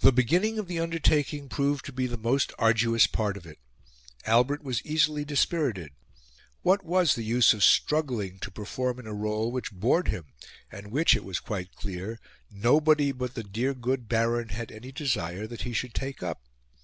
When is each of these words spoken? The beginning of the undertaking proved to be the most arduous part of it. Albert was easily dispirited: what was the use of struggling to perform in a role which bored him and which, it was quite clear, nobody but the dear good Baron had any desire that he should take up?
The 0.00 0.10
beginning 0.10 0.58
of 0.58 0.66
the 0.66 0.80
undertaking 0.80 1.48
proved 1.48 1.84
to 1.84 1.92
be 1.92 2.08
the 2.08 2.16
most 2.18 2.52
arduous 2.58 3.06
part 3.06 3.36
of 3.36 3.46
it. 3.46 3.60
Albert 4.26 4.64
was 4.64 4.84
easily 4.84 5.24
dispirited: 5.24 5.92
what 6.62 6.84
was 6.84 7.14
the 7.14 7.22
use 7.22 7.54
of 7.54 7.62
struggling 7.62 8.40
to 8.40 8.50
perform 8.50 8.98
in 8.98 9.06
a 9.06 9.14
role 9.14 9.52
which 9.52 9.70
bored 9.70 10.08
him 10.08 10.32
and 10.68 10.90
which, 10.90 11.14
it 11.14 11.24
was 11.24 11.38
quite 11.38 11.76
clear, 11.76 12.18
nobody 12.50 13.12
but 13.12 13.34
the 13.34 13.44
dear 13.44 13.72
good 13.72 14.08
Baron 14.08 14.48
had 14.48 14.72
any 14.72 14.90
desire 14.90 15.46
that 15.46 15.62
he 15.62 15.72
should 15.72 15.94
take 15.94 16.24
up? 16.24 16.42